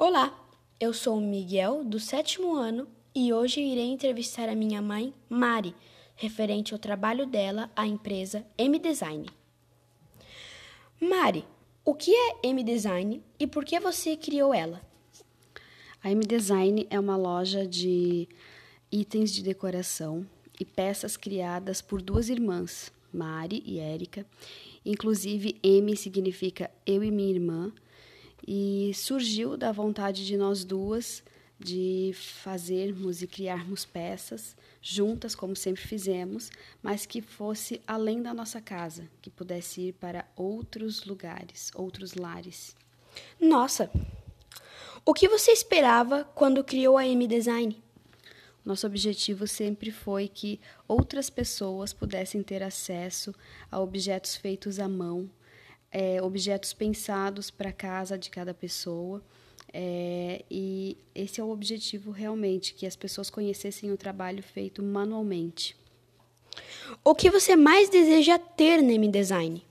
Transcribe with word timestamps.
Olá, 0.00 0.32
eu 0.78 0.94
sou 0.94 1.18
o 1.18 1.20
Miguel, 1.20 1.82
do 1.82 1.98
sétimo 1.98 2.54
ano, 2.54 2.86
e 3.12 3.32
hoje 3.32 3.60
irei 3.60 3.86
entrevistar 3.86 4.48
a 4.48 4.54
minha 4.54 4.80
mãe, 4.80 5.12
Mari, 5.28 5.74
referente 6.14 6.72
ao 6.72 6.78
trabalho 6.78 7.26
dela 7.26 7.68
à 7.74 7.84
empresa 7.84 8.46
M-Design. 8.56 9.28
Mari, 11.00 11.44
o 11.84 11.96
que 11.96 12.14
é 12.14 12.36
M-Design 12.44 13.20
e 13.40 13.46
por 13.48 13.64
que 13.64 13.80
você 13.80 14.16
criou 14.16 14.54
ela? 14.54 14.80
A 16.00 16.12
M-Design 16.12 16.86
é 16.88 17.00
uma 17.00 17.16
loja 17.16 17.66
de 17.66 18.28
itens 18.92 19.32
de 19.32 19.42
decoração 19.42 20.24
e 20.60 20.64
peças 20.64 21.16
criadas 21.16 21.82
por 21.82 22.00
duas 22.00 22.28
irmãs, 22.28 22.92
Mari 23.12 23.64
e 23.66 23.80
Érica. 23.80 24.24
Inclusive, 24.86 25.58
M 25.60 25.96
significa 25.96 26.70
eu 26.86 27.02
e 27.02 27.10
minha 27.10 27.30
irmã, 27.30 27.72
e 28.50 28.94
surgiu 28.94 29.58
da 29.58 29.70
vontade 29.70 30.24
de 30.24 30.34
nós 30.34 30.64
duas 30.64 31.22
de 31.60 32.12
fazermos 32.14 33.20
e 33.20 33.26
criarmos 33.26 33.84
peças 33.84 34.56
juntas, 34.80 35.34
como 35.34 35.54
sempre 35.54 35.82
fizemos, 35.82 36.50
mas 36.82 37.04
que 37.04 37.20
fosse 37.20 37.82
além 37.86 38.22
da 38.22 38.32
nossa 38.32 38.58
casa, 38.58 39.06
que 39.20 39.28
pudesse 39.28 39.88
ir 39.88 39.92
para 39.92 40.26
outros 40.34 41.04
lugares, 41.04 41.70
outros 41.74 42.14
lares. 42.14 42.74
Nossa! 43.38 43.90
O 45.04 45.12
que 45.12 45.28
você 45.28 45.50
esperava 45.50 46.24
quando 46.34 46.64
criou 46.64 46.96
a 46.96 47.06
M-Design? 47.06 47.82
Nosso 48.64 48.86
objetivo 48.86 49.46
sempre 49.46 49.90
foi 49.90 50.26
que 50.26 50.58
outras 50.86 51.28
pessoas 51.28 51.92
pudessem 51.92 52.42
ter 52.42 52.62
acesso 52.62 53.34
a 53.70 53.78
objetos 53.78 54.36
feitos 54.36 54.78
à 54.78 54.88
mão, 54.88 55.28
é, 55.90 56.22
objetos 56.22 56.72
pensados 56.72 57.50
para 57.50 57.72
casa 57.72 58.18
de 58.18 58.30
cada 58.30 58.52
pessoa. 58.52 59.22
É, 59.72 60.44
e 60.50 60.96
esse 61.14 61.40
é 61.40 61.44
o 61.44 61.50
objetivo 61.50 62.10
realmente, 62.10 62.74
que 62.74 62.86
as 62.86 62.96
pessoas 62.96 63.28
conhecessem 63.28 63.92
o 63.92 63.96
trabalho 63.96 64.42
feito 64.42 64.82
manualmente. 64.82 65.76
O 67.04 67.14
que 67.14 67.30
você 67.30 67.54
mais 67.54 67.88
deseja 67.88 68.38
ter 68.38 68.82
na 68.82 68.92
M-Design? 68.92 69.62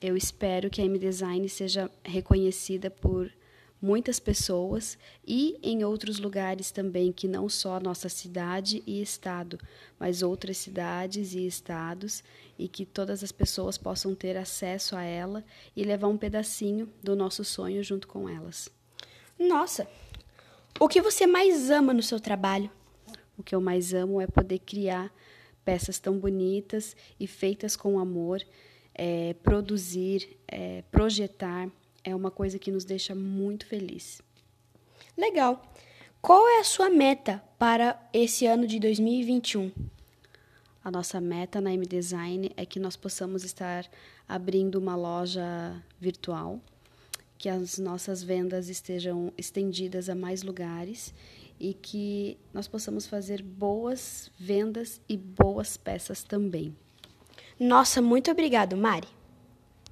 Eu 0.00 0.16
espero 0.16 0.70
que 0.70 0.80
a 0.80 0.84
M-Design 0.84 1.48
seja 1.48 1.90
reconhecida 2.04 2.90
por 2.90 3.30
muitas 3.82 4.20
pessoas 4.20 4.96
e 5.26 5.58
em 5.60 5.82
outros 5.82 6.20
lugares 6.20 6.70
também, 6.70 7.10
que 7.10 7.26
não 7.26 7.48
só 7.48 7.80
nossa 7.80 8.08
cidade 8.08 8.80
e 8.86 9.02
estado, 9.02 9.58
mas 9.98 10.22
outras 10.22 10.56
cidades 10.56 11.34
e 11.34 11.44
estados, 11.44 12.22
e 12.56 12.68
que 12.68 12.86
todas 12.86 13.24
as 13.24 13.32
pessoas 13.32 13.76
possam 13.76 14.14
ter 14.14 14.36
acesso 14.36 14.94
a 14.94 15.02
ela 15.02 15.44
e 15.74 15.82
levar 15.82 16.06
um 16.06 16.16
pedacinho 16.16 16.88
do 17.02 17.16
nosso 17.16 17.44
sonho 17.44 17.82
junto 17.82 18.06
com 18.06 18.28
elas. 18.28 18.68
Nossa! 19.36 19.88
O 20.78 20.88
que 20.88 21.02
você 21.02 21.26
mais 21.26 21.68
ama 21.68 21.92
no 21.92 22.02
seu 22.02 22.20
trabalho? 22.20 22.70
O 23.36 23.42
que 23.42 23.54
eu 23.54 23.60
mais 23.60 23.92
amo 23.92 24.20
é 24.20 24.26
poder 24.28 24.60
criar 24.60 25.12
peças 25.64 25.98
tão 25.98 26.18
bonitas 26.18 26.96
e 27.18 27.26
feitas 27.26 27.76
com 27.76 27.98
amor, 27.98 28.40
é, 28.94 29.34
produzir, 29.42 30.36
é, 30.46 30.82
projetar 30.90 31.68
é 32.04 32.14
uma 32.14 32.30
coisa 32.30 32.58
que 32.58 32.70
nos 32.70 32.84
deixa 32.84 33.14
muito 33.14 33.66
feliz. 33.66 34.20
Legal. 35.16 35.62
Qual 36.20 36.46
é 36.48 36.60
a 36.60 36.64
sua 36.64 36.88
meta 36.88 37.42
para 37.58 38.00
esse 38.12 38.46
ano 38.46 38.66
de 38.66 38.78
2021? 38.78 39.72
A 40.84 40.90
nossa 40.90 41.20
meta 41.20 41.60
na 41.60 41.72
M 41.72 41.86
Design 41.86 42.50
é 42.56 42.66
que 42.66 42.80
nós 42.80 42.96
possamos 42.96 43.44
estar 43.44 43.88
abrindo 44.28 44.76
uma 44.76 44.96
loja 44.96 45.82
virtual, 46.00 46.60
que 47.38 47.48
as 47.48 47.78
nossas 47.78 48.22
vendas 48.22 48.68
estejam 48.68 49.32
estendidas 49.36 50.08
a 50.08 50.14
mais 50.14 50.42
lugares 50.42 51.12
e 51.58 51.74
que 51.74 52.36
nós 52.52 52.66
possamos 52.66 53.06
fazer 53.06 53.42
boas 53.42 54.30
vendas 54.38 55.00
e 55.08 55.16
boas 55.16 55.76
peças 55.76 56.24
também. 56.24 56.76
Nossa, 57.58 58.02
muito 58.02 58.30
obrigado, 58.30 58.76
Mari. 58.76 59.08